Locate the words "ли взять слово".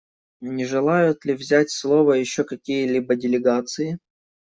1.25-2.13